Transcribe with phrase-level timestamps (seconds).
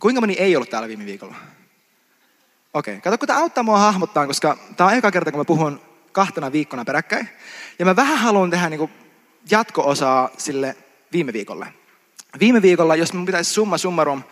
[0.00, 1.34] Kuinka moni ei ollut täällä viime viikolla?
[2.74, 3.00] Okei, okay.
[3.00, 5.80] kato kun tämä auttaa mua hahmottaa, koska tämä on eka kerta, kun mä puhun
[6.12, 7.28] kahtena viikkona peräkkäin.
[7.78, 8.90] Ja mä vähän haluan tehdä niin
[9.50, 10.76] jatko-osaa sille
[11.12, 11.74] viime viikolle.
[12.40, 14.22] Viime viikolla, jos mun pitäisi summa summarum,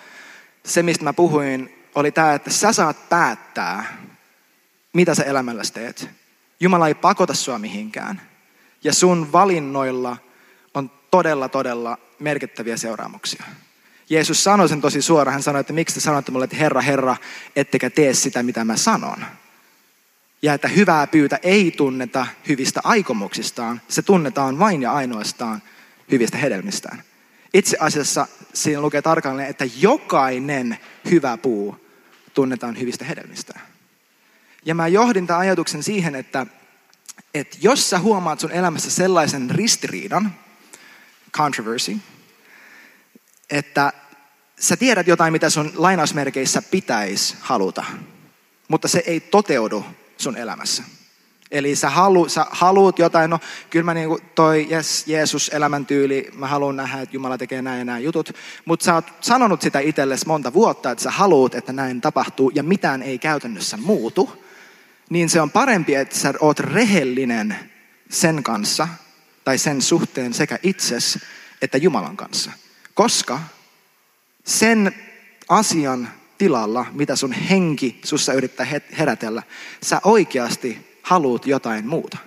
[0.65, 3.99] se mistä mä puhuin, oli tämä, että sä saat päättää,
[4.93, 6.09] mitä sä elämälläsi teet.
[6.61, 8.23] Jumala ei pakota sua mihinkään.
[8.85, 10.17] Ja sun valinnoilla
[10.75, 13.45] on todella, todella merkittäviä seuraamuksia.
[14.11, 15.33] Jeesus sanoi sen tosi suoraan.
[15.33, 17.17] Hän sanoi, että miksi te sanotte mulle, että Herra, Herra,
[17.57, 19.25] ettekä tee sitä, mitä mä sanon.
[20.43, 23.81] Ja että hyvää pyytä ei tunneta hyvistä aikomuksistaan.
[23.89, 25.63] Se tunnetaan vain ja ainoastaan
[26.11, 27.03] hyvistä hedelmistään.
[27.55, 30.79] Itse asiassa siinä lukee tarkalleen, että jokainen
[31.11, 31.89] hyvä puu
[32.35, 33.61] tunnetaan hyvistä hedelmistään.
[34.65, 36.47] Ja mä johdin tämän ajatuksen siihen, että,
[37.35, 40.35] että jos sä huomaat sun elämässä sellaisen ristiriidan,
[41.33, 41.97] controversy,
[43.51, 43.93] että
[44.61, 47.85] sä tiedät jotain, mitä sun lainausmerkeissä pitäisi haluta,
[48.69, 49.85] mutta se ei toteudu
[50.17, 50.83] sun elämässä.
[51.51, 56.47] Eli sä, halu, sä haluut jotain, no kyllä mä niinku toi yes, Jeesus elämäntyyli, mä
[56.47, 58.33] haluan nähdä, että Jumala tekee näin ja näin jutut,
[58.65, 62.63] mutta sä oot sanonut sitä itsellesi monta vuotta, että sä haluut, että näin tapahtuu ja
[62.63, 64.45] mitään ei käytännössä muutu,
[65.11, 67.57] niin se on parempi, että sä oot rehellinen
[68.11, 68.89] sen kanssa
[69.45, 71.19] tai sen suhteen sekä itses
[71.63, 72.51] että Jumalan kanssa.
[72.99, 73.41] Koska
[74.45, 74.95] sen
[75.49, 78.67] asian tilalla, mitä sun henki sussa yrittää
[78.99, 79.43] herätellä,
[79.83, 82.19] sä oikeasti haluat jotain muuta.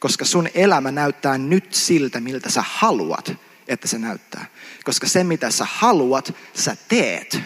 [0.00, 3.32] Koska sun elämä näyttää nyt siltä, miltä sä haluat,
[3.68, 4.46] että se näyttää.
[4.84, 7.40] Koska se, mitä sä haluat, sä teet.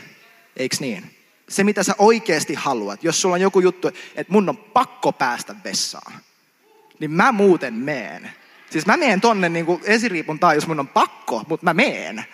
[0.57, 1.17] Eiks niin?
[1.49, 3.05] Se, mitä sä oikeasti haluat.
[3.05, 6.13] Jos sulla on joku juttu, että mun on pakko päästä vessaan,
[6.99, 8.31] niin mä muuten meen.
[8.71, 12.25] Siis mä meen tonne niin kuin esiriipun tai jos mun on pakko, mutta mä meen.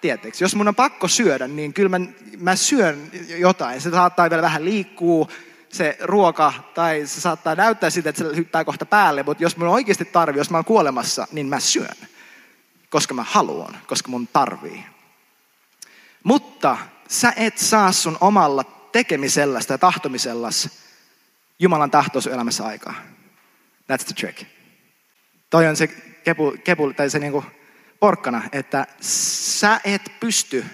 [0.00, 2.06] Tieteeksi, jos mun on pakko syödä, niin kyllä mä,
[2.38, 3.80] mä syön jotain.
[3.80, 5.30] Se saattaa vielä vähän liikkuu,
[5.68, 9.68] se ruoka, tai se saattaa näyttää siltä, että se hyppää kohta päälle, mutta jos mun
[9.68, 11.96] oikeasti tarvi, jos mä oon kuolemassa, niin mä syön.
[12.90, 14.84] Koska mä haluan, koska mun tarvii.
[16.22, 16.78] Mutta
[17.08, 20.68] sä et saa sun omalla tekemiselläsi ja tahtomisellas
[21.58, 22.94] Jumalan tahto sun elämässä aikaa.
[23.92, 24.46] That's the trick.
[25.50, 25.86] Toi on se
[26.24, 27.44] kepu, kepu tai se niinku
[28.00, 30.64] porkkana, että sä et pysty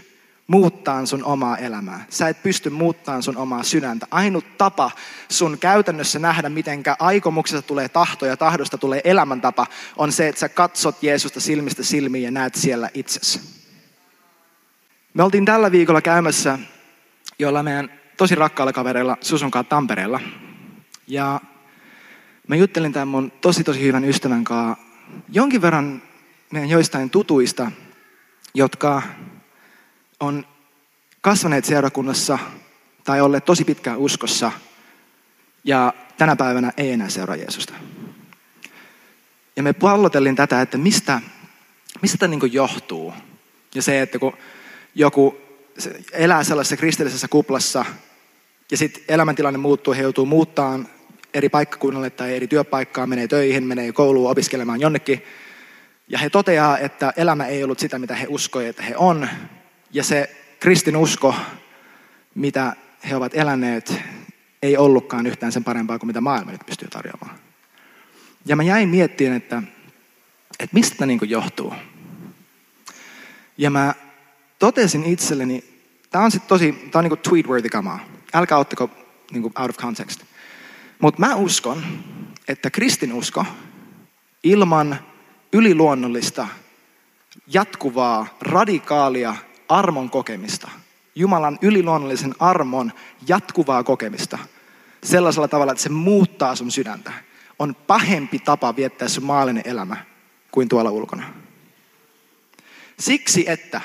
[0.46, 2.04] muuttaa sun omaa elämää.
[2.08, 4.06] Sä et pysty muuttaa sun omaa sydäntä.
[4.10, 4.90] Ainut tapa
[5.28, 10.48] sun käytännössä nähdä, mitenkä aikomuksesta tulee tahto ja tahdosta tulee elämäntapa, on se, että sä
[10.48, 13.40] katsot Jeesusta silmistä silmiin ja näet siellä itsesi.
[15.14, 16.58] Me oltiin tällä viikolla käymässä
[17.38, 20.20] jolla meidän tosi rakkaalla kavereilla Susun kanssa Tampereella.
[21.06, 21.40] Ja
[22.48, 24.84] mä juttelin tämän mun tosi tosi hyvän ystävän kanssa
[25.28, 26.02] jonkin verran
[26.54, 27.70] meidän joistain tutuista,
[28.54, 29.02] jotka
[30.20, 30.46] on
[31.20, 32.38] kasvaneet seurakunnassa
[33.04, 34.52] tai olleet tosi pitkään uskossa
[35.64, 37.72] ja tänä päivänä ei enää seuraa Jeesusta.
[39.56, 41.20] Ja me pallotelin tätä, että mistä,
[42.02, 43.14] mistä tämä niin johtuu.
[43.74, 44.36] Ja se, että kun
[44.94, 45.36] joku
[46.12, 47.84] elää sellaisessa kristillisessä kuplassa
[48.70, 50.88] ja sitten elämäntilanne muuttuu, he joutuu muuttaan
[51.34, 55.22] eri paikkakunnalle tai eri työpaikkaan, menee töihin, menee kouluun opiskelemaan jonnekin.
[56.08, 59.28] Ja he toteaa, että elämä ei ollut sitä, mitä he uskoivat, että he on.
[59.90, 61.34] Ja se kristinusko,
[62.34, 62.76] mitä
[63.08, 63.94] he ovat eläneet,
[64.62, 67.38] ei ollutkaan yhtään sen parempaa kuin mitä maailma nyt pystyy tarjoamaan.
[68.46, 69.62] Ja mä jäin miettimään, että,
[70.60, 71.74] että mistä niin johtuu.
[73.58, 73.94] Ja mä
[74.58, 75.64] totesin itselleni,
[76.10, 78.00] tämä on sitten tosi, tämä on niin tweetworthy kamaa.
[78.34, 78.90] Älkää ottako
[79.30, 80.20] niin out of context.
[80.98, 81.84] Mutta mä uskon,
[82.48, 83.46] että kristinusko
[84.42, 84.98] ilman
[85.54, 86.48] yliluonnollista,
[87.46, 89.34] jatkuvaa, radikaalia
[89.68, 90.70] armon kokemista,
[91.14, 92.92] Jumalan yliluonnollisen armon
[93.28, 94.38] jatkuvaa kokemista,
[95.04, 97.12] sellaisella tavalla, että se muuttaa sun sydäntä,
[97.58, 99.96] on pahempi tapa viettää sun maallinen elämä
[100.50, 101.34] kuin tuolla ulkona.
[102.98, 103.80] Siksi, että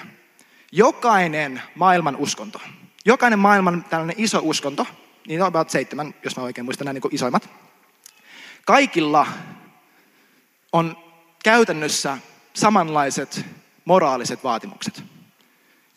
[0.71, 2.61] jokainen maailman uskonto,
[3.05, 4.87] jokainen maailman tällainen iso uskonto,
[5.27, 7.49] niin on about seitsemän, jos mä oikein muistan nämä niin isoimmat,
[8.65, 9.27] kaikilla
[10.73, 11.08] on
[11.43, 12.17] käytännössä
[12.53, 13.45] samanlaiset
[13.85, 15.03] moraaliset vaatimukset.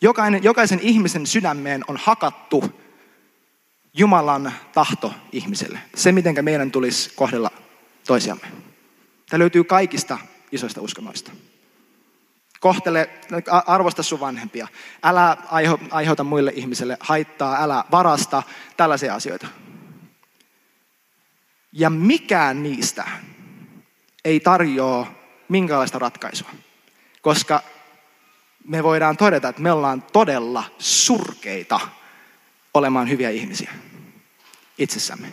[0.01, 2.83] Jokainen, jokaisen ihmisen sydämeen on hakattu
[3.93, 5.79] Jumalan tahto ihmiselle.
[5.95, 7.51] Se, miten meidän tulisi kohdella
[8.07, 8.47] toisiamme.
[9.29, 10.17] Tämä löytyy kaikista
[10.51, 11.31] isoista uskonnoista.
[12.59, 13.09] Kohtele,
[13.65, 14.67] arvosta sun vanhempia.
[15.03, 15.37] Älä
[15.91, 18.43] aiheuta muille ihmisille haittaa, älä varasta,
[18.77, 19.47] tällaisia asioita.
[21.71, 23.05] Ja mikään niistä
[24.25, 26.49] ei tarjoa minkäänlaista ratkaisua.
[27.21, 27.63] Koska
[28.67, 31.79] me voidaan todeta, että me ollaan todella surkeita
[32.73, 33.71] olemaan hyviä ihmisiä
[34.77, 35.27] itsessämme.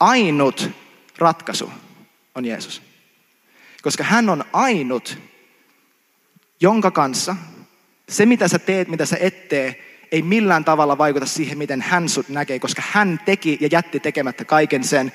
[0.00, 0.70] Ainut
[1.18, 1.72] ratkaisu
[2.34, 2.82] on Jeesus.
[3.82, 5.18] Koska hän on ainut,
[6.60, 7.36] jonka kanssa
[8.08, 12.08] se mitä sä teet, mitä sä et tee, ei millään tavalla vaikuta siihen, miten hän
[12.08, 15.12] sut näkee, koska hän teki ja jätti tekemättä kaiken sen,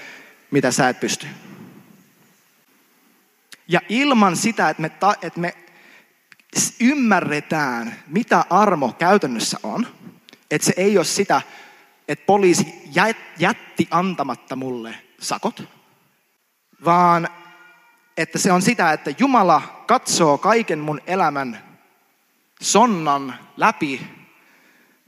[0.51, 1.27] mitä sä et pysty.
[3.67, 5.53] Ja ilman sitä, että me, ta, että me
[6.79, 9.87] ymmärretään, mitä armo käytännössä on,
[10.51, 11.41] että se ei ole sitä,
[12.07, 12.73] että poliisi
[13.39, 15.63] jätti antamatta mulle sakot,
[16.85, 17.27] vaan
[18.17, 21.63] että se on sitä, että Jumala katsoo kaiken mun elämän
[22.61, 24.07] sonnan läpi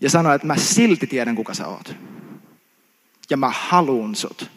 [0.01, 1.95] ja sanoo, että mä silti tiedän, kuka sä oot.
[3.29, 4.51] Ja mä haluun sut.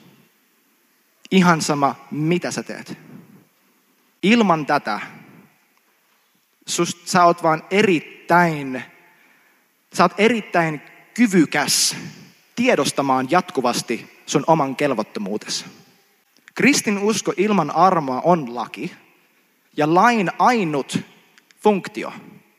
[1.31, 2.99] Ihan sama, mitä sä teet.
[4.23, 5.01] Ilman tätä
[6.67, 8.83] sust, sä oot vaan erittäin,
[9.95, 10.83] sä oot erittäin
[11.15, 11.97] kyvykäs
[12.57, 15.65] tiedostamaan jatkuvasti sun oman kelvottomuutesi.
[16.55, 18.93] Kristin usko ilman armoa on laki
[19.77, 20.99] ja lain ainut
[21.61, 22.13] funktio.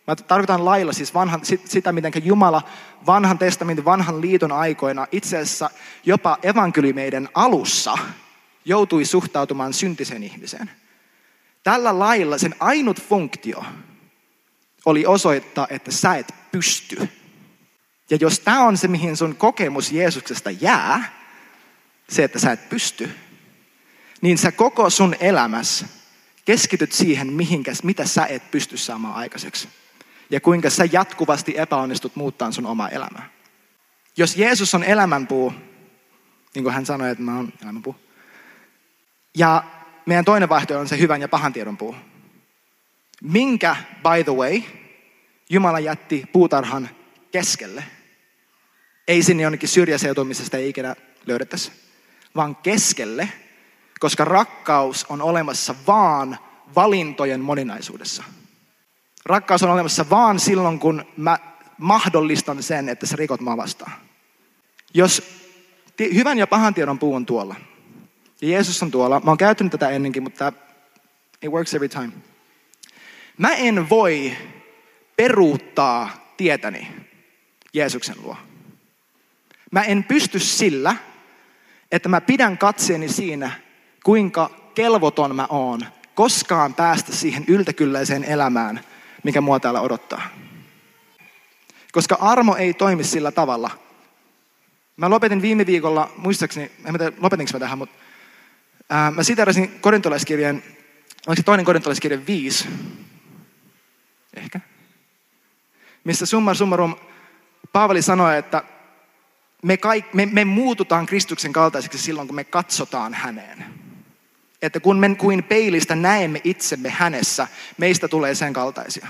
[0.07, 2.61] Mä tarkoitan lailla siis vanhan, sitä, miten Jumala
[3.05, 5.69] vanhan testamentin, vanhan liiton aikoina, itse asiassa
[6.05, 7.97] jopa evankeliumeiden alussa
[8.65, 10.69] joutui suhtautumaan syntisen ihmiseen.
[11.63, 13.65] Tällä lailla sen ainut funktio
[14.85, 17.09] oli osoittaa, että sä et pysty.
[18.09, 21.23] Ja jos tämä on se, mihin sun kokemus Jeesuksesta jää,
[22.09, 23.09] se, että sä et pysty,
[24.21, 25.87] niin sä koko sun elämässä
[26.45, 29.69] keskityt siihen, mihinkäs, mitä sä et pysty saamaan aikaiseksi.
[30.29, 33.29] Ja kuinka sä jatkuvasti epäonnistut muuttaa sun omaa elämää.
[34.17, 35.53] Jos Jeesus on elämänpuu,
[36.55, 37.95] niin kuin hän sanoi, että mä oon elämänpuu.
[39.37, 39.63] Ja
[40.05, 41.95] meidän toinen vaihtoehto on se hyvän ja pahan tiedon puu.
[43.21, 44.61] Minkä, by the way,
[45.49, 46.89] Jumala jätti puutarhan
[47.31, 47.83] keskelle.
[49.07, 49.69] Ei sinne jonnekin
[50.43, 50.95] sitä ei ikinä
[51.25, 51.71] löydettäisi,
[52.35, 53.29] vaan keskelle,
[53.99, 56.37] koska rakkaus on olemassa vaan
[56.75, 58.23] valintojen moninaisuudessa.
[59.25, 61.37] Rakkaus on olemassa vaan silloin, kun mä
[61.77, 63.91] mahdollistan sen, että sä rikot mua vastaan.
[64.93, 65.23] Jos
[66.13, 67.55] hyvän ja pahan tiedon puu on tuolla,
[68.43, 70.53] ja Jeesus on tuolla, mä oon käyttänyt tätä ennenkin, mutta
[71.41, 72.11] it works every time.
[73.37, 74.37] Mä en voi
[75.15, 76.87] peruuttaa tietäni
[77.73, 78.37] Jeesuksen luo.
[79.71, 80.95] Mä en pysty sillä,
[81.91, 83.51] että mä pidän katseeni siinä,
[84.03, 85.81] kuinka kelvoton mä oon
[86.15, 88.79] koskaan päästä siihen yltäkylläiseen elämään,
[89.23, 90.21] mikä mua täällä odottaa.
[91.91, 93.69] Koska armo ei toimi sillä tavalla.
[94.97, 98.02] Mä lopetin viime viikolla, muistaakseni, en tiedä lopetinko mä tähän, mutta
[99.15, 100.63] mä siterasin korintolaiskirjeen,
[101.27, 102.67] oliko se toinen korintolaiskirje 5,
[104.35, 104.59] ehkä,
[106.03, 106.95] missä summa summarum
[107.73, 108.63] Paavali sanoi, että
[109.63, 113.65] me, kaik, me, me muututaan Kristuksen kaltaiseksi silloin, kun me katsotaan häneen.
[114.61, 117.47] Että kun me kuin peilistä näemme itsemme hänessä,
[117.77, 119.07] meistä tulee sen kaltaisia.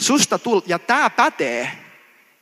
[0.00, 1.70] Susta tul- ja tämä pätee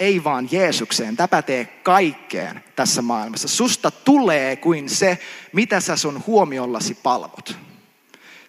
[0.00, 3.48] ei vaan Jeesukseen, tämä pätee kaikkeen tässä maailmassa.
[3.48, 5.18] Susta tulee kuin se,
[5.52, 7.56] mitä sä sun huomiollasi palvot.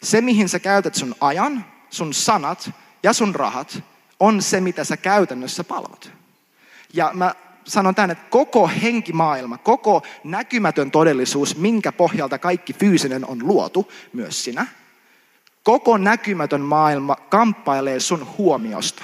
[0.04, 2.72] Se, mihin sä käytät sun ajan, sun sanat
[3.04, 3.84] ja sun rahat,
[4.20, 6.12] on se, mitä sä käytännössä palvot.
[6.94, 13.48] Ja mä sanon tämän, että koko henkimaailma, koko näkymätön todellisuus, minkä pohjalta kaikki fyysinen on
[13.48, 14.68] luotu, myös sinä,
[15.64, 19.04] koko näkymätön maailma kamppailee sun huomiosta.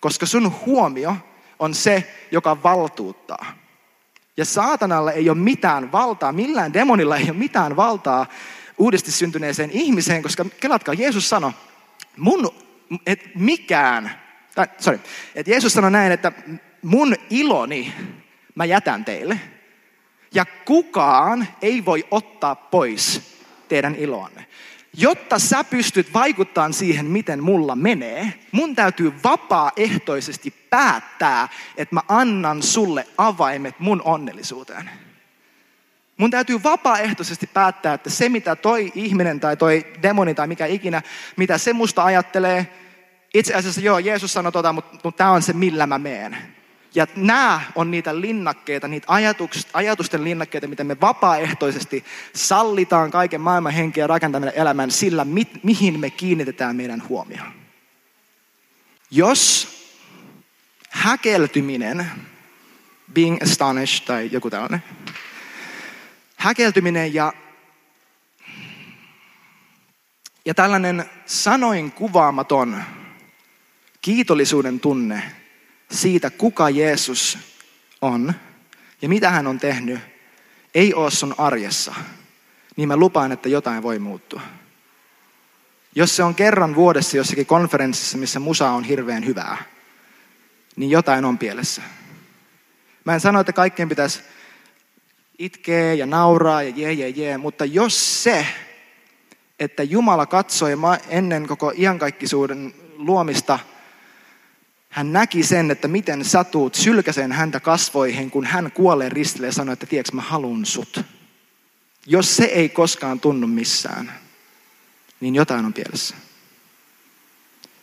[0.00, 1.16] Koska sun huomio
[1.58, 3.46] on se, joka valtuuttaa.
[4.36, 8.26] Ja saatanalla ei ole mitään valtaa, millään demonilla ei ole mitään valtaa
[8.78, 11.52] uudesti syntyneeseen ihmiseen, koska kelatkaa, Jeesus sanoi,
[12.16, 12.50] mun,
[13.06, 14.20] et mikään,
[14.54, 15.00] tai sorry,
[15.34, 16.32] että Jeesus sanoi näin, että
[16.82, 17.94] mun iloni
[18.54, 19.40] mä jätän teille.
[20.34, 23.36] Ja kukaan ei voi ottaa pois
[23.68, 24.46] teidän iloanne.
[24.98, 32.62] Jotta sä pystyt vaikuttamaan siihen, miten mulla menee, mun täytyy vapaaehtoisesti päättää, että mä annan
[32.62, 34.90] sulle avaimet mun onnellisuuteen.
[36.16, 41.02] Mun täytyy vapaaehtoisesti päättää, että se mitä toi ihminen tai toi demoni tai mikä ikinä,
[41.36, 42.66] mitä se musta ajattelee,
[43.34, 46.55] itse asiassa joo, Jeesus sanoi tota, mutta, mutta tämä on se, millä mä meen.
[46.96, 49.06] Ja nämä on niitä linnakkeita, niitä
[49.72, 56.10] ajatusten linnakkeita, miten me vapaaehtoisesti sallitaan kaiken maailman henkeä rakentaminen elämän sillä, mi, mihin me
[56.10, 57.52] kiinnitetään meidän huomioon.
[59.10, 59.68] Jos
[60.90, 62.10] häkeltyminen,
[63.12, 64.82] being astonished tai joku tällainen,
[66.36, 67.32] häkeltyminen ja,
[70.44, 72.82] ja tällainen sanoin kuvaamaton
[74.00, 75.22] kiitollisuuden tunne
[75.90, 77.38] siitä, kuka Jeesus
[78.02, 78.34] on
[79.02, 80.00] ja mitä hän on tehnyt,
[80.74, 81.94] ei ole sun arjessa,
[82.76, 84.40] niin mä lupaan, että jotain voi muuttua.
[85.94, 89.64] Jos se on kerran vuodessa jossakin konferenssissa, missä musa on hirveän hyvää,
[90.76, 91.82] niin jotain on pielessä.
[93.04, 94.20] Mä en sano, että kaikkien pitäisi
[95.38, 98.46] itkeä ja nauraa ja jee, jee, jee, mutta jos se,
[99.58, 100.72] että Jumala katsoi
[101.08, 103.58] ennen koko iankaikkisuuden luomista–
[104.96, 109.72] hän näki sen, että miten satuut sylkäseen häntä kasvoihin, kun hän kuolee ristille ja sanoi,
[109.72, 111.00] että tiedätkö, mä halun sut.
[112.06, 114.12] Jos se ei koskaan tunnu missään,
[115.20, 116.14] niin jotain on pielessä.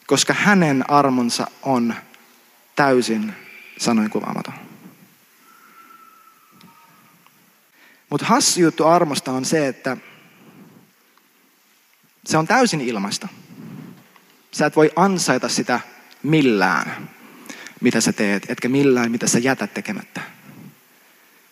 [0.08, 1.96] Koska hänen armonsa on
[2.76, 3.34] täysin
[3.78, 4.54] sanoin kuvaamaton.
[8.10, 9.98] Mutta hassu juttu armosta on se, että
[12.26, 13.28] se on täysin ilmaista.
[14.52, 15.80] Sä et voi ansaita sitä
[16.24, 17.10] millään,
[17.82, 20.22] mitä sä teet, etkä millään, mitä sä jätät tekemättä.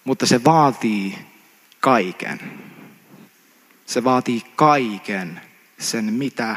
[0.03, 1.17] Mutta se vaatii
[1.79, 2.39] kaiken.
[3.85, 5.41] Se vaatii kaiken
[5.79, 6.55] sen, mitä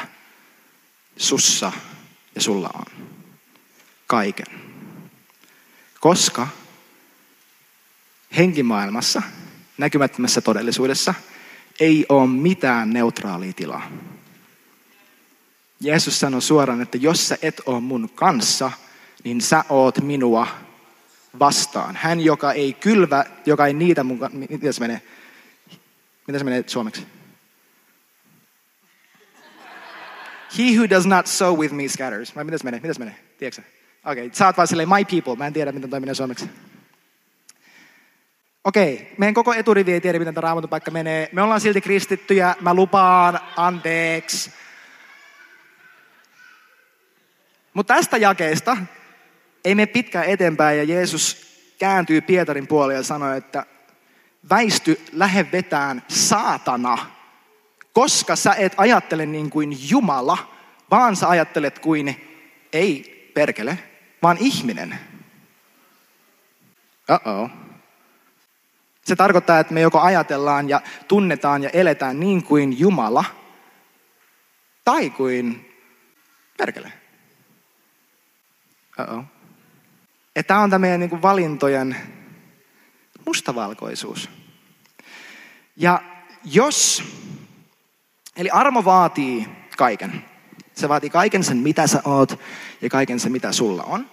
[1.16, 1.73] sussa
[2.35, 3.06] ja sulla on.
[4.06, 4.47] Kaiken.
[6.00, 6.49] Koska
[8.37, 9.23] henkimaailmassa,
[9.78, 11.14] näkymättömässä todellisuudessa,
[11.80, 13.90] ei ole mitään neutraalia tilaa.
[15.81, 18.73] Jeesus sanoi suoraan, että jos sä et ole mun kanssa,
[19.25, 20.47] niin sä oot minua
[21.38, 21.97] vastaan.
[21.97, 25.02] Hän, joka ei kylvä, joka ei niitä mun Miten se menee?
[26.26, 27.07] Miten se menee suomeksi?
[30.59, 32.37] He who does not sow with me scatters.
[32.37, 32.81] Vai se menee?
[32.81, 33.16] Miten se menee?
[33.38, 33.62] Tiedätkö
[34.04, 34.37] Okei, okay.
[34.37, 35.37] sä oot vaan silleen my people.
[35.37, 36.50] Mä en tiedä, miten toi menee suomeksi.
[38.64, 39.07] Okei, okay.
[39.19, 41.28] meidän koko eturivi ei tiedä, miten tämä raamatun paikka menee.
[41.33, 42.54] Me ollaan silti kristittyjä.
[42.61, 44.50] Mä lupaan, anteeksi.
[47.75, 48.76] Mutta tästä jakeesta
[49.64, 51.47] ei mene pitkään eteenpäin ja Jeesus
[51.78, 53.66] kääntyy Pietarin puoleen ja sanoo, että
[54.50, 56.99] väisty, lähde vetään saatana,
[57.93, 60.54] koska sä et ajattele niin kuin Jumala,
[60.90, 62.28] vaan sä ajattelet kuin
[62.73, 63.78] ei perkele,
[64.23, 64.99] vaan ihminen.
[67.11, 67.50] Uh-oh.
[69.04, 73.25] Se tarkoittaa, että me joko ajatellaan ja tunnetaan ja eletään niin kuin Jumala,
[74.85, 75.75] tai kuin
[76.57, 76.93] perkele.
[79.00, 79.24] Uh-oh.
[80.46, 81.96] Tämä on tämä meidän niin valintojen
[83.26, 84.30] mustavalkoisuus.
[85.76, 86.02] Ja
[86.44, 87.04] jos,
[88.36, 90.24] eli armo vaatii kaiken.
[90.74, 92.40] Se vaatii kaiken sen, mitä sä oot
[92.80, 94.10] ja kaiken sen, mitä sulla on.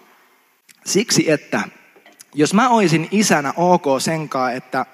[0.86, 1.62] Siksi, että
[2.34, 4.86] jos mä olisin isänä ok senkaa, että,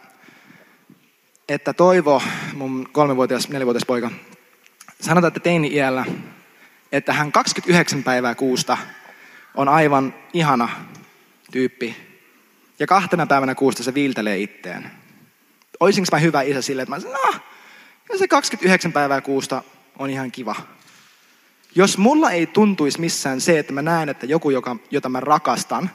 [1.50, 2.22] että Toivo,
[2.54, 4.12] mun kolmevuotias, nelivuotias poika,
[5.02, 6.06] sanotaan, että teini-iällä,
[6.92, 8.78] että hän 29 päivää kuusta
[9.58, 10.70] on aivan ihana
[11.52, 11.96] tyyppi.
[12.80, 14.92] Ja kahtena päivänä kuusta se viiltelee itteen.
[15.80, 17.40] Oisinko mä hyvä isä sille, että mä sanoin, no,
[18.10, 19.64] ja se 29 päivää kuusta
[20.00, 20.56] on ihan kiva.
[21.76, 25.90] Jos mulla ei tuntuisi missään se, että mä näen, että joku, joka, jota mä rakastan,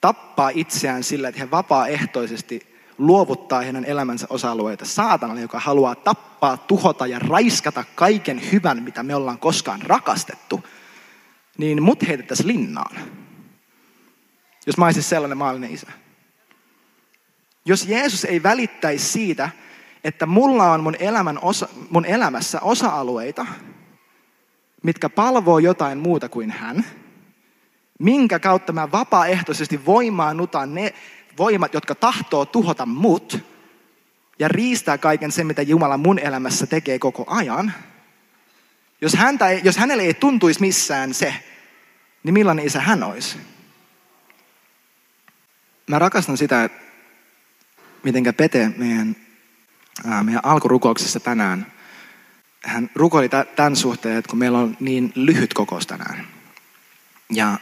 [0.00, 7.06] tappaa itseään sillä, että he vapaaehtoisesti luovuttaa heidän elämänsä osa-alueita saatanalle, joka haluaa tappaa, tuhota
[7.06, 10.64] ja raiskata kaiken hyvän, mitä me ollaan koskaan rakastettu–
[11.58, 12.96] niin mut heitettäisiin linnaan.
[14.66, 15.86] Jos mä olisin sellainen maallinen isä.
[17.64, 19.50] Jos Jeesus ei välittäisi siitä,
[20.04, 23.46] että mulla on mun, elämän osa, mun elämässä osa-alueita,
[24.82, 26.84] mitkä palvoo jotain muuta kuin hän,
[27.98, 30.94] minkä kautta mä vapaaehtoisesti voimaannutan ne
[31.38, 33.38] voimat, jotka tahtoo tuhota mut,
[34.38, 37.72] ja riistää kaiken sen, mitä Jumala mun elämässä tekee koko ajan–
[39.00, 41.34] jos, häntä ei, jos hänelle ei tuntuisi missään se,
[42.22, 43.38] niin millainen isä hän olisi?
[45.86, 46.70] Mä rakastan sitä,
[48.02, 49.16] mitenkä Pete meidän,
[50.22, 51.72] meidän alkurukouksessa tänään,
[52.64, 56.26] hän rukoili tämän suhteen, että kun meillä on niin lyhyt kokous tänään.
[57.30, 57.58] Ja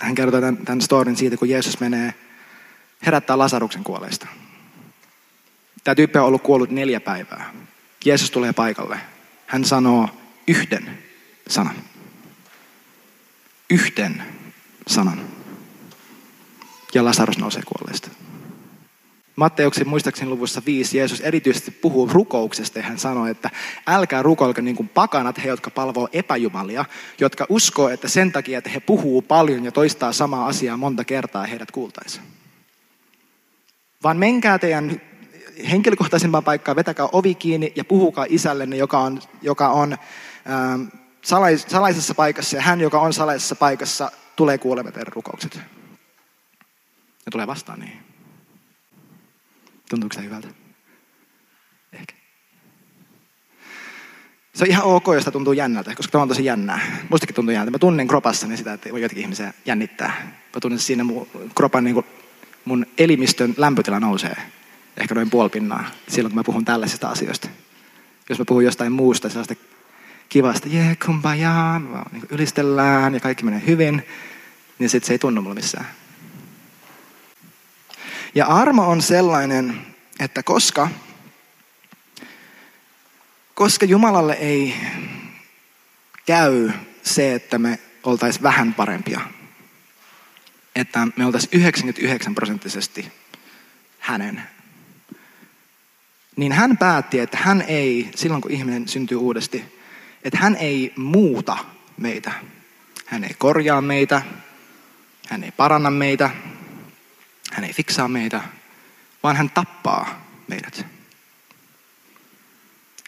[0.00, 2.14] hän kertoi tämän, tämän storin siitä, kun Jeesus menee
[3.06, 4.26] herättää Lasaruksen kuolleista.
[5.84, 7.52] Tämä tyyppi on ollut kuollut neljä päivää.
[8.04, 9.00] Jeesus tulee paikalle
[9.46, 10.08] hän sanoo
[10.48, 10.98] yhden
[11.48, 11.76] sanan.
[13.70, 14.22] yhden
[14.86, 15.20] sanan.
[16.94, 18.10] Ja Lasarus nousee kuolleista.
[19.36, 23.50] Matteuksen muistaakseni luvussa 5 Jeesus erityisesti puhuu rukouksesta ja hän sanoi, että
[23.86, 26.84] älkää rukoilko niin kuin pakanat, he jotka palvoo epäjumalia,
[27.20, 31.46] jotka uskoo, että sen takia, että he puhuu paljon ja toistaa samaa asiaa monta kertaa
[31.46, 32.24] heidät kuultaisiin.
[34.02, 35.00] Vaan menkää teidän
[35.70, 39.92] henkilökohtaisempaan paikkaan, vetäkää ovi kiinni ja puhukaa isällenne, joka on, joka on
[40.50, 40.82] ähm,
[41.22, 45.60] salais, salaisessa paikassa ja hän, joka on salaisessa paikassa, tulee kuulemaan teidän rukoukset.
[47.26, 47.98] Ja tulee vastaan niihin.
[49.90, 50.48] Tuntuuko se hyvältä?
[51.92, 52.14] Ehkä.
[54.54, 56.80] Se on ihan ok, jos tuntuu jännältä, koska tämä on tosi jännää.
[57.10, 57.70] Mustakin tuntuu jännältä.
[57.70, 60.32] Mä tunnen kropassani sitä, että voi jotenkin ihmisiä jännittää.
[60.54, 62.06] Mä tunnen siinä mun kropan, niin kuin
[62.64, 64.36] mun elimistön lämpötila nousee.
[64.96, 67.48] Ehkä noin puolipinnaa silloin, kun mä puhun tällaisista asioista.
[68.28, 69.54] Jos mä puhun jostain muusta, sellaista
[70.28, 71.80] kivasta, jee, yeah, kumbaya,
[72.12, 74.06] niin ylistellään ja kaikki menee hyvin,
[74.78, 75.86] niin sitten se ei tunnu mulle missään.
[78.34, 79.86] Ja armo on sellainen,
[80.20, 80.88] että koska,
[83.54, 84.74] koska Jumalalle ei
[86.26, 86.70] käy
[87.02, 89.20] se, että me oltaisiin vähän parempia,
[90.74, 93.12] että me oltaisiin 99 prosenttisesti
[93.98, 94.42] hänen,
[96.36, 99.64] niin hän päätti, että hän ei, silloin kun ihminen syntyy uudesti,
[100.24, 101.56] että hän ei muuta
[101.96, 102.32] meitä.
[103.06, 104.22] Hän ei korjaa meitä,
[105.28, 106.30] hän ei paranna meitä,
[107.52, 108.40] hän ei fiksaa meitä,
[109.22, 110.86] vaan hän tappaa meidät.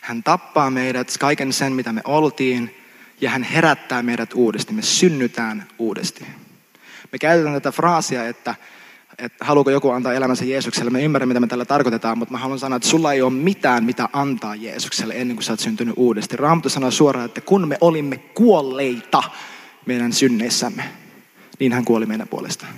[0.03, 2.75] Hän tappaa meidät kaiken sen, mitä me oltiin,
[3.21, 4.73] ja hän herättää meidät uudesti.
[4.73, 6.27] Me synnytään uudesti.
[7.13, 8.55] Me käytetään tätä fraasia, että,
[9.19, 10.91] että haluuko joku antaa elämänsä Jeesukselle.
[10.91, 13.85] Me ymmärrämme, mitä me tällä tarkoitetaan, mutta mä haluan sanoa, että sulla ei ole mitään,
[13.85, 16.37] mitä antaa Jeesukselle ennen kuin sä oot syntynyt uudesti.
[16.37, 19.23] Raamattu sanoo suoraan, että kun me olimme kuolleita
[19.87, 20.85] meidän synneissämme,
[21.59, 22.73] niin hän kuoli meidän puolestaan.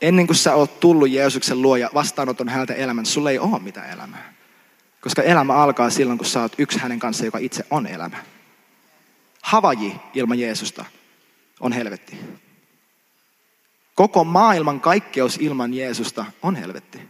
[0.00, 3.90] Ennen kuin sä oot tullut Jeesuksen luo ja vastaanoton häneltä elämän, sulla ei ole mitään
[3.90, 4.34] elämää.
[5.00, 8.16] Koska elämä alkaa silloin, kun sä oot yksi hänen kanssa, joka itse on elämä.
[9.42, 10.84] Havaji ilman Jeesusta
[11.60, 12.16] on helvetti.
[13.98, 17.00] Koko maailman kaikkeus ilman Jeesusta on helvetti.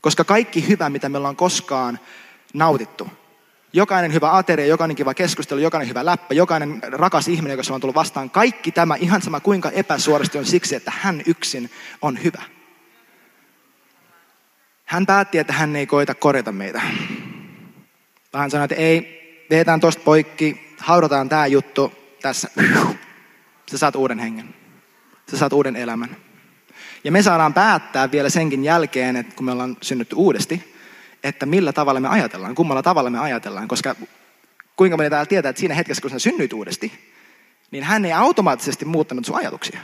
[0.00, 1.98] Koska kaikki hyvä, mitä me ollaan koskaan
[2.54, 3.08] nautittu,
[3.72, 7.94] jokainen hyvä ateria, jokainen kiva keskustelu, jokainen hyvä läppä, jokainen rakas ihminen, joka on tullut
[7.94, 11.70] vastaan, kaikki tämä ihan sama kuinka epäsuorasti on siksi, että hän yksin
[12.02, 12.42] on hyvä.
[14.84, 16.80] Hän päätti, että hän ei koita korjata meitä.
[18.34, 21.92] Hän sanoi, että ei, vedetään tosta poikki, haudataan tämä juttu
[22.22, 22.50] tässä.
[23.70, 24.63] Sä saat uuden hengen.
[25.30, 26.16] Sä saat uuden elämän.
[27.04, 30.74] Ja me saadaan päättää vielä senkin jälkeen, että kun me ollaan synnytty uudesti,
[31.24, 33.96] että millä tavalla me ajatellaan, kummalla tavalla me ajatellaan, koska
[34.76, 36.92] kuinka moni täällä tietää, että siinä hetkessä, kun sä synnyit uudesti,
[37.70, 39.80] niin hän ei automaattisesti muuttanut sun ajatuksia.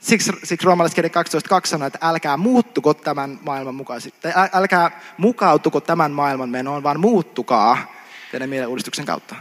[0.00, 6.12] Siksi, siksi roomalaiskirja 12.2 sanoo, että älkää muuttuko tämän maailman mukaisesti, tai älkää mukautuko tämän
[6.12, 7.92] maailman menoon, vaan muuttukaa
[8.30, 9.36] teidän mielen uudistuksen kautta.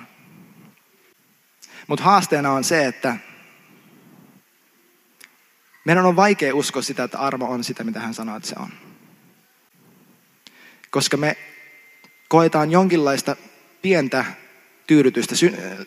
[1.87, 3.15] Mutta haasteena on se, että
[5.85, 8.69] meidän on vaikea uskoa sitä, että armo on sitä, mitä hän sanoo, että se on
[10.95, 11.37] koska me
[12.27, 13.35] koetaan jonkinlaista
[13.81, 14.25] pientä
[14.87, 15.35] tyydytystä.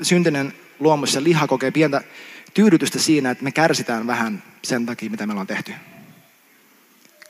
[0.03, 2.03] Syntinen luomus ja liha kokee pientä
[2.55, 5.73] tyydytystä siinä, että me kärsitään vähän sen takia, mitä me ollaan tehty.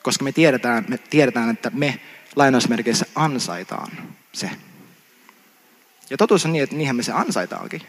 [0.02, 2.00] Koska me tiedetään, me tiedetään että me
[2.36, 3.90] lainausmerkeissä ansaitaan
[4.32, 4.50] se.
[6.10, 7.82] Ja totuus on niin, että niinhän me se ansaitaankin.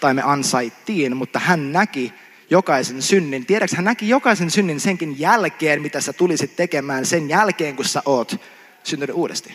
[0.00, 2.12] Tai me ansaittiin, mutta hän näki
[2.52, 3.46] jokaisen synnin.
[3.46, 8.02] Tiedätkö, hän näki jokaisen synnin senkin jälkeen, mitä sä tulisit tekemään sen jälkeen, kun sä
[8.04, 8.40] oot
[8.84, 9.54] syntynyt uudesti.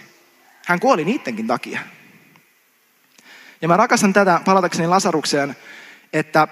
[0.66, 1.80] Hän kuoli niidenkin takia.
[3.62, 5.56] Ja mä rakastan tätä palatakseni Lasarukseen,
[6.14, 6.48] että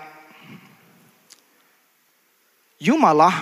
[2.79, 3.33] Jumala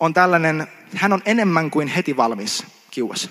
[0.00, 3.30] on tällainen, hän on enemmän kuin heti valmis kiuas.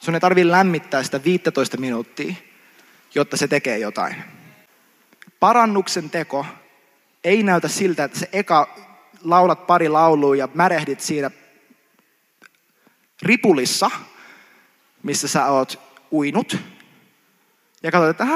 [0.00, 2.34] Sun ei tarvitse lämmittää sitä 15 minuuttia,
[3.14, 4.16] jotta se tekee jotain.
[5.40, 6.46] Parannuksen teko
[7.24, 8.76] ei näytä siltä, että se eka
[9.24, 11.30] laulat pari laulua ja märehdit siinä
[13.22, 13.90] ripulissa–
[15.04, 15.80] missä sä oot
[16.12, 16.58] uinut.
[17.82, 18.26] Ja katsot, että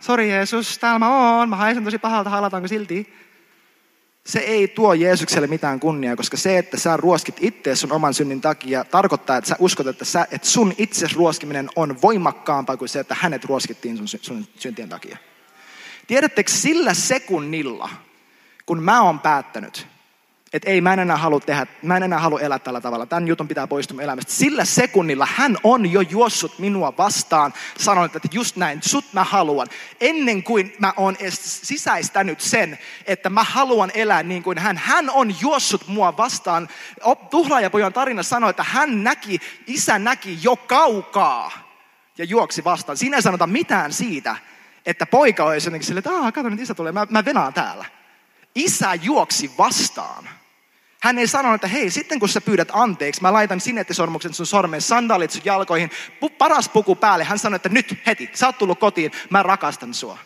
[0.00, 3.14] sori Jeesus, täällä mä oon, mä haisen tosi pahalta, halataanko silti?
[4.26, 8.40] Se ei tuo Jeesukselle mitään kunniaa, koska se, että sä ruoskit itse sun oman synnin
[8.40, 13.00] takia, tarkoittaa, että sä uskot, että, sä, että sun itse ruoskiminen on voimakkaampaa kuin se,
[13.00, 15.16] että hänet ruoskittiin sun, sun syntien takia.
[16.06, 17.90] Tiedättekö sillä sekunnilla,
[18.66, 19.86] kun mä oon päättänyt,
[20.52, 23.06] että ei, mä en enää halua tehdä, mä en enää halua elää tällä tavalla.
[23.06, 24.32] Tämän jutun pitää poistua elämästä.
[24.32, 29.68] Sillä sekunnilla hän on jo juossut minua vastaan, sanonut, että just näin, sut mä haluan.
[30.00, 34.76] Ennen kuin mä oon sisäistänyt sen, että mä haluan elää niin kuin hän.
[34.76, 36.68] Hän on juossut mua vastaan.
[37.30, 41.50] Tuhlaajapojan tarina sanoi, että hän näki, isä näki jo kaukaa
[42.18, 42.98] ja juoksi vastaan.
[42.98, 44.36] Siinä ei sanota mitään siitä,
[44.86, 47.84] että poika olisi jotenkin silleen, että kato nyt isä tulee, mä, mä venaan täällä.
[48.54, 50.28] Isä juoksi vastaan.
[51.02, 54.82] Hän ei sanonut, että hei, sitten kun sä pyydät anteeksi, mä laitan sinettisormuksen sun sormeen,
[54.82, 55.90] sandaalit sun jalkoihin,
[56.38, 57.24] paras puku päälle.
[57.24, 60.18] Hän sanoi, että nyt heti, sä oot tullut kotiin, mä rakastan sua.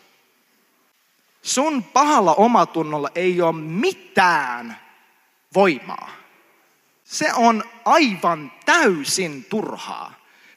[1.42, 4.80] Sun pahalla omatunnolla ei ole mitään
[5.54, 6.10] voimaa.
[7.04, 10.15] Se on aivan täysin turhaa.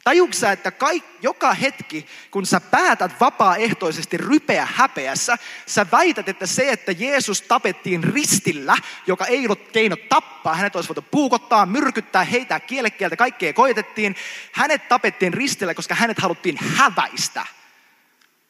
[0.09, 6.71] Tajuuksä, että kaik, joka hetki, kun sä päätät vapaaehtoisesti rypeä häpeässä, sä väität, että se,
[6.71, 8.75] että Jeesus tapettiin ristillä,
[9.07, 14.15] joka ei ollut keino tappaa, hänet olisi voitu puukottaa, myrkyttää, heitä kielekkieltä, kaikkea koitettiin.
[14.51, 17.45] Hänet tapettiin ristillä, koska hänet haluttiin häväistä.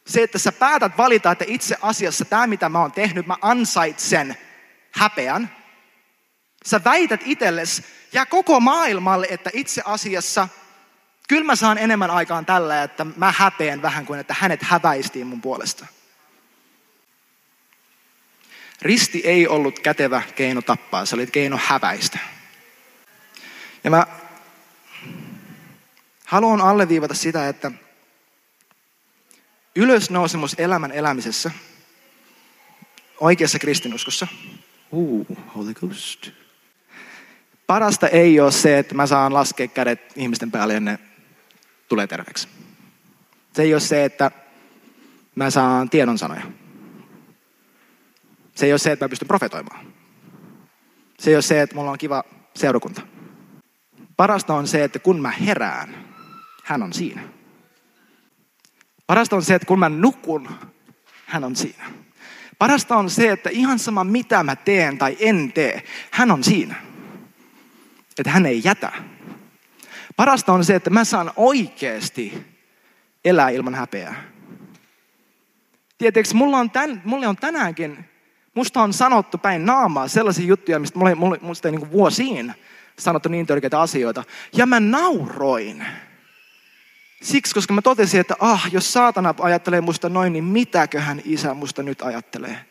[0.07, 4.37] Se, että sä päätät valita, että itse asiassa tämä, mitä mä oon tehnyt, mä ansaitsen
[4.91, 5.55] häpeän.
[6.65, 10.47] Sä väität itsellesi ja koko maailmalle, että itse asiassa–
[11.29, 15.41] Kyllä mä saan enemmän aikaan tällä, että mä häpeän vähän kuin, että hänet häväistiin mun
[15.41, 15.85] puolesta.
[18.81, 22.19] Risti ei ollut kätevä keino tappaa, se oli keino häväistä.
[23.83, 24.07] Ja mä
[26.25, 27.71] haluan alleviivata sitä, että
[29.75, 31.51] ylösnousemus elämän elämisessä,
[33.19, 34.27] oikeassa kristinuskossa,
[34.91, 36.29] uh, Holy Ghost.
[37.67, 40.99] Parasta ei ole se, että mä saan laskea kädet ihmisten päälle ja ne
[41.89, 42.47] tulee terveeksi.
[43.54, 44.32] Se ei ole se, että
[45.36, 46.43] mä saan tiedonsanoja.
[48.56, 49.86] Se ei ole se, että mä pystyn profetoimaan.
[51.19, 52.23] Se ei ole se, että mulla on kiva
[52.56, 53.02] seurakunta.
[54.17, 56.06] Parasta on se, että kun mä herään,
[56.63, 57.21] hän on siinä.
[59.08, 60.49] Parasta on se, että kun mä nukun,
[61.25, 61.84] hän on siinä.
[62.58, 66.75] Parasta on se, että ihan sama mitä mä teen tai en tee, hän on siinä.
[68.17, 68.91] Että hän ei jätä.
[70.19, 72.45] Parasta on se, että mä saan oikeasti
[73.25, 74.23] elää ilman häpeää.
[75.97, 78.05] Tietysti mulla on, tän, mulle on tänäänkin,
[78.53, 82.53] musta on sanottu päin naamaa sellaisia juttuja, mistä mulle, mulle, musta ei niin vuosiin
[82.99, 84.23] sanottu niin törkeitä asioita.
[84.53, 85.86] Ja mä nauroin.
[87.21, 91.84] Siksi, koska mä totesin, että ah, jos saatana ajattelee musta noin, niin mitäköhän isä musta
[91.84, 92.65] nyt ajattelee?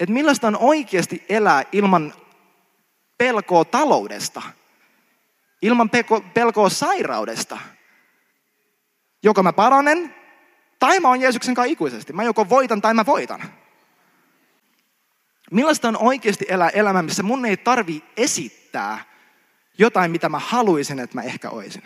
[0.00, 2.14] Että millaista on oikeasti elää ilman
[3.18, 4.42] pelkoa taloudesta–
[5.62, 5.90] ilman
[6.34, 7.58] pelkoa sairaudesta.
[9.22, 10.14] Joko mä paranen,
[10.78, 12.12] tai mä oon Jeesuksen kanssa ikuisesti.
[12.12, 13.42] Mä joko voitan tai mä voitan.
[15.50, 19.04] Millaista on oikeasti elää elämä, missä mun ei tarvi esittää
[19.78, 21.82] jotain, mitä mä haluaisin, että mä ehkä oisin.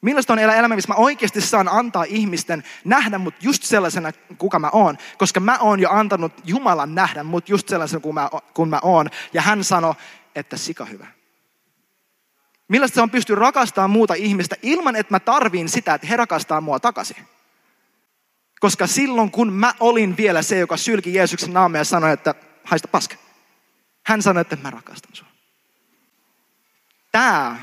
[0.00, 4.58] Millaista on elää elämä, missä mä oikeasti saan antaa ihmisten nähdä mut just sellaisena, kuka
[4.58, 4.98] mä oon.
[5.18, 9.10] Koska mä oon jo antanut Jumalan nähdä mut just sellaisena, kun mä, kun mä oon.
[9.32, 9.94] Ja hän sanoi,
[10.34, 11.06] että sika hyvä.
[12.70, 16.60] Millaista se on pystyä rakastamaan muuta ihmistä ilman, että mä tarviin sitä, että he rakastaa
[16.60, 17.16] mua takaisin.
[18.60, 22.88] Koska silloin, kun mä olin vielä se, joka sylki Jeesuksen naamia ja sanoi, että haista
[22.88, 23.16] paska.
[24.06, 25.28] Hän sanoi, että mä rakastan sua.
[27.12, 27.56] Tämä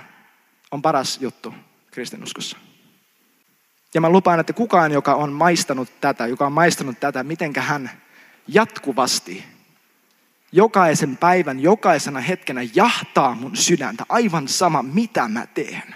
[0.72, 1.54] on paras juttu
[1.91, 2.58] kristinuskossa.
[3.93, 7.91] Ja mä lupaan, että kukaan, joka on maistanut tätä, joka on maistanut tätä, mitenkä hän
[8.48, 9.43] jatkuvasti
[10.52, 15.96] jokaisen päivän, jokaisena hetkenä jahtaa mun sydäntä, aivan sama mitä mä teen.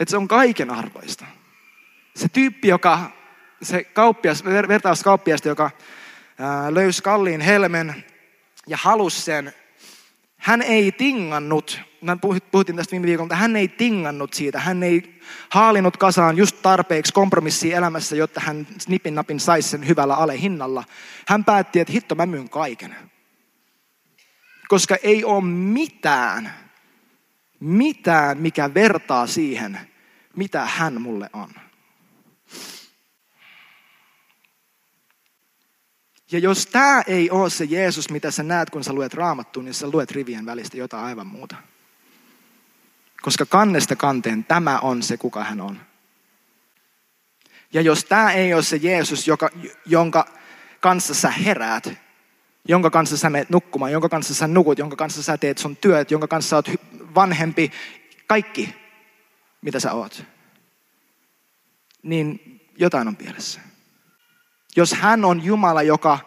[0.00, 1.24] Että se on kaiken arvoista.
[2.16, 3.10] Se tyyppi, joka,
[3.62, 5.70] se kauppias, vertauskauppiasta, joka
[6.70, 8.04] löysi kalliin helmen
[8.66, 9.52] ja halusi sen
[10.38, 12.16] hän ei tingannut, mä
[12.50, 14.60] puhuttiin tästä viime viikolla, hän ei tingannut siitä.
[14.60, 15.20] Hän ei
[15.50, 20.84] haalinut kasaan just tarpeeksi kompromissia elämässä, jotta hän snipin napin saisi sen hyvällä alehinnalla.
[21.28, 22.96] Hän päätti, että hitto mä myyn kaiken.
[24.68, 26.54] Koska ei ole mitään,
[27.60, 29.80] mitään, mikä vertaa siihen,
[30.36, 31.50] mitä hän mulle on.
[36.32, 39.74] Ja jos tämä ei ole se Jeesus, mitä sä näet, kun sä luet raamattua, niin
[39.74, 41.56] sä luet rivien välistä jotain aivan muuta.
[43.22, 45.80] Koska kannesta kanteen tämä on se, kuka hän on.
[47.72, 49.50] Ja jos tämä ei ole se Jeesus, joka,
[49.86, 50.26] jonka
[50.80, 51.92] kanssa sä heräät,
[52.68, 56.10] jonka kanssa sä menet nukkumaan, jonka kanssa sä nukut, jonka kanssa sä teet sun työt,
[56.10, 56.70] jonka kanssa sä oot
[57.14, 57.72] vanhempi,
[58.26, 58.74] kaikki,
[59.62, 60.24] mitä sä oot,
[62.02, 62.40] niin
[62.76, 63.60] jotain on pielessä.
[64.78, 66.18] Jos hän on Jumala, joka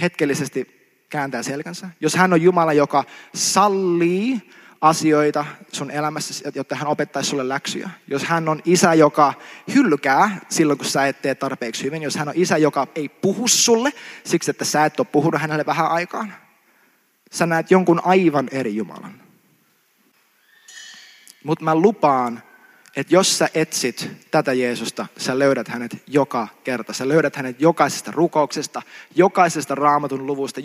[0.00, 0.66] hetkellisesti
[1.08, 7.48] kääntää selkänsä, jos hän on Jumala, joka sallii asioita sun elämässä, jotta hän opettaisi sulle
[7.48, 7.90] läksyjä.
[8.08, 9.34] Jos hän on isä, joka
[9.74, 12.02] hylkää silloin, kun sä et tee tarpeeksi hyvin.
[12.02, 13.92] Jos hän on isä, joka ei puhu sulle
[14.24, 16.34] siksi, että sä et ole puhunut hänelle vähän aikaan.
[17.32, 19.20] Sä näet jonkun aivan eri Jumalan.
[21.44, 22.42] Mutta mä lupaan,
[22.96, 26.92] että jos sä etsit tätä Jeesusta, sä löydät hänet joka kerta.
[26.92, 28.82] Sä löydät hänet jokaisesta rukouksesta,
[29.14, 30.60] jokaisesta raamatun luvusta,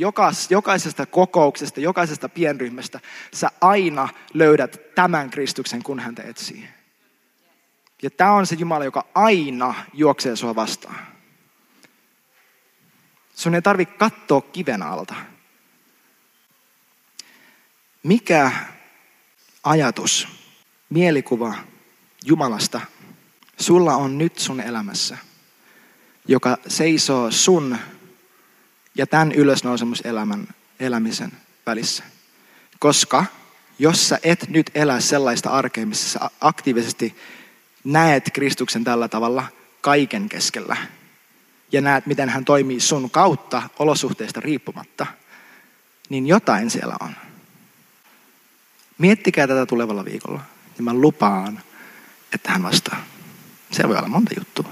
[0.49, 2.99] jokaisesta kokouksesta, jokaisesta pienryhmästä.
[3.33, 6.69] Sä aina löydät tämän Kristuksen, kun häntä etsii.
[8.01, 11.07] Ja tämä on se Jumala, joka aina juoksee sua vastaan.
[13.35, 15.15] Sun ei tarvitse katsoa kiven alta.
[18.03, 18.51] Mikä
[19.63, 20.27] ajatus,
[20.89, 21.53] mielikuva
[22.25, 22.81] Jumalasta
[23.59, 25.17] sulla on nyt sun elämässä,
[26.27, 27.77] joka seisoo sun
[28.95, 30.47] ja tämän ylösnousemuselämän
[30.79, 31.31] elämisen
[31.65, 32.03] välissä.
[32.79, 33.25] Koska
[33.79, 37.15] jos sä et nyt elä sellaista arkea, missä sä aktiivisesti
[37.83, 39.43] näet Kristuksen tällä tavalla
[39.81, 40.77] kaiken keskellä
[41.71, 45.05] ja näet, miten hän toimii sun kautta olosuhteista riippumatta,
[46.09, 47.15] niin jotain siellä on.
[48.97, 50.41] Miettikää tätä tulevalla viikolla.
[50.77, 51.59] Ja mä lupaan,
[52.33, 53.03] että hän vastaa.
[53.71, 54.69] Se voi olla monta juttua.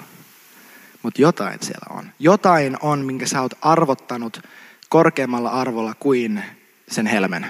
[1.03, 2.11] Mutta jotain siellä on.
[2.19, 4.41] Jotain on, minkä sä oot arvottanut
[4.89, 6.43] korkeammalla arvolla kuin
[6.87, 7.45] sen helmen.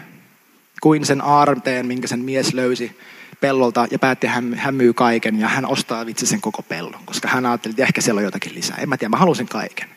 [0.81, 2.99] Kuin sen aarteen, minkä sen mies löysi
[3.41, 7.03] pellolta ja päätti, hän, hän myy kaiken ja hän ostaa vitsi sen koko pellon.
[7.05, 8.77] Koska hän ajatteli, että ehkä siellä on jotakin lisää.
[8.77, 9.89] En mä tiedä, mä haluan sen kaiken.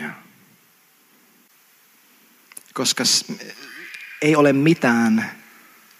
[0.00, 0.10] Ja.
[2.74, 3.04] Koska
[4.22, 5.30] ei ole mitään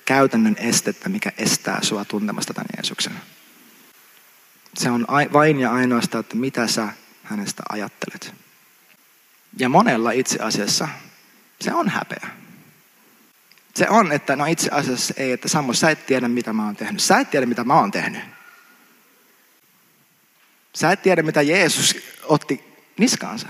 [0.05, 3.13] käytännön estettä, mikä estää sua tuntemasta tämän Jeesuksen.
[4.75, 6.89] Se on vain ja ainoastaan, että mitä sä
[7.23, 8.35] hänestä ajattelet.
[9.59, 10.89] Ja monella itse asiassa
[11.61, 12.31] se on häpeä.
[13.75, 16.77] Se on, että no itse asiassa ei, että Sammo, sä et tiedä mitä mä oon
[16.77, 17.01] tehnyt.
[17.01, 18.23] Sä et tiedä mitä mä oon tehnyt.
[20.75, 22.65] Sä et tiedä mitä Jeesus otti
[22.99, 23.49] niskaansa.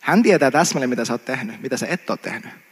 [0.00, 2.67] Hän tietää täsmälleen mitä sä oot tehnyt, mitä sä et ole tehnyt.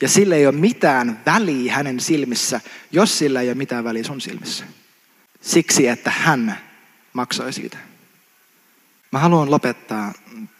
[0.00, 2.60] Ja sillä ei ole mitään väliä hänen silmissä,
[2.92, 4.64] jos sillä ei ole mitään väliä sun silmissä.
[5.40, 6.58] Siksi, että hän
[7.12, 7.78] maksoi siitä.
[9.12, 10.12] Mä haluan lopettaa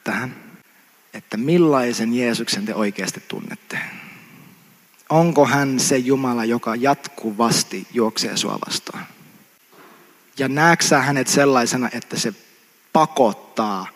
[0.05, 0.35] tähän,
[1.15, 3.79] että millaisen Jeesuksen te oikeasti tunnette.
[5.09, 9.07] Onko hän se Jumala, joka jatkuvasti juoksee sua vastaan?
[10.39, 12.35] Ja näetkö hänet sellaisena, että se
[12.93, 13.87] pakottaa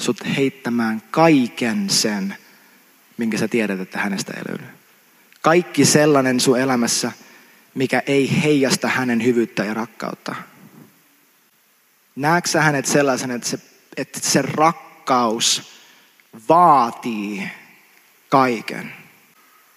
[0.00, 2.36] sut heittämään kaiken sen,
[3.16, 4.83] minkä sä tiedät, että hänestä ei löydy?
[5.44, 7.12] Kaikki sellainen sun elämässä,
[7.74, 10.34] mikä ei heijasta hänen hyvyyttä ja rakkautta.
[12.16, 13.58] Näetkö hänet sellaisen, että se,
[13.96, 15.62] että se rakkaus
[16.48, 17.48] vaatii
[18.28, 18.92] kaiken?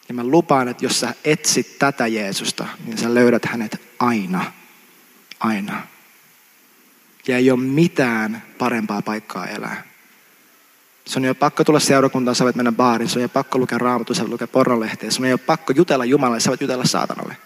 [0.10, 4.52] Ja mä lupaan, että jos sä etsit tätä Jeesusta, niin sä löydät hänet aina.
[5.40, 5.88] Aina.
[7.28, 9.84] Ja ei ole mitään parempaa paikkaa elää.
[11.08, 13.10] Sun ei ole pakko tulla seurakuntaan, sä voit mennä baariin.
[13.10, 15.12] Sun ei ole pakko lukea raamattua, sä voit lukea pornolehtiä.
[15.12, 17.38] Sun ei ole pakko jutella Jumalalle, sä voit jutella saatanalle.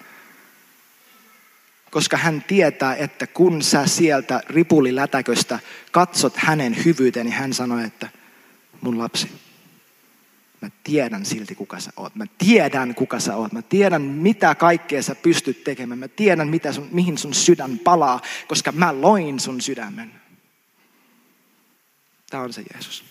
[1.92, 5.60] Koska hän tietää, että kun sä sieltä ripulilätäköstä
[5.92, 8.10] katsot hänen hyvyyteen, niin hän sanoi, että
[8.82, 9.32] mun lapsi,
[10.62, 12.16] mä tiedän silti kuka sä oot.
[12.16, 13.52] Mä tiedän kuka sä oot.
[13.52, 16.00] Mä tiedän mitä kaikkea sä pystyt tekemään.
[16.00, 20.12] Mä tiedän mitä sun, mihin sun sydän palaa, koska mä loin sun sydämen.
[22.30, 23.11] Tämä on se Jeesus.